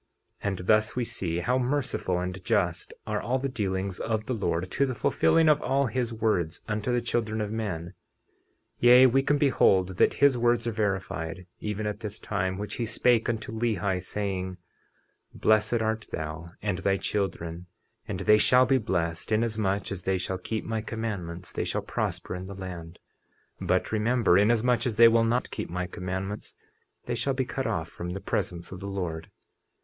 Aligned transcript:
50:19 0.43 0.47
And 0.49 0.57
thus 0.65 0.95
we 0.95 1.05
see 1.05 1.37
how 1.41 1.59
merciful 1.59 2.19
and 2.19 2.43
just 2.43 2.91
are 3.05 3.21
all 3.21 3.37
the 3.37 3.47
dealings 3.47 3.99
of 3.99 4.25
the 4.25 4.33
Lord, 4.33 4.71
to 4.71 4.87
the 4.87 4.95
fulfilling 4.95 5.47
of 5.47 5.61
all 5.61 5.85
his 5.85 6.11
words 6.11 6.63
unto 6.67 6.91
the 6.91 7.01
children 7.03 7.39
of 7.39 7.51
men; 7.51 7.93
yea, 8.79 9.05
we 9.05 9.21
can 9.21 9.37
behold 9.37 9.97
that 9.97 10.15
his 10.15 10.39
words 10.39 10.65
are 10.65 10.71
verified, 10.71 11.45
even 11.59 11.85
at 11.85 11.99
this 11.99 12.17
time, 12.17 12.57
which 12.57 12.77
he 12.77 12.85
spake 12.87 13.29
unto 13.29 13.51
Lehi, 13.51 14.01
saying: 14.01 14.57
50:20 15.35 15.39
Blessed 15.39 15.81
art 15.83 16.07
thou 16.11 16.49
and 16.63 16.79
thy 16.79 16.97
children; 16.97 17.67
and 18.07 18.21
they 18.21 18.39
shall 18.39 18.65
be 18.65 18.79
blessed, 18.79 19.31
inasmuch 19.31 19.91
as 19.91 20.01
they 20.01 20.17
shall 20.17 20.39
keep 20.39 20.65
my 20.65 20.81
commandments 20.81 21.53
they 21.53 21.63
shall 21.63 21.83
prosper 21.83 22.33
in 22.33 22.47
the 22.47 22.55
land. 22.55 22.97
But 23.59 23.91
remember, 23.91 24.35
inasmuch 24.35 24.87
as 24.87 24.95
they 24.95 25.07
will 25.07 25.23
not 25.23 25.51
keep 25.51 25.69
my 25.69 25.85
commandments 25.85 26.55
they 27.05 27.13
shall 27.13 27.35
be 27.35 27.45
cut 27.45 27.67
off 27.67 27.87
from 27.89 28.09
the 28.09 28.19
presence 28.19 28.71
of 28.71 28.79
the 28.79 28.87
Lord. 28.89 29.29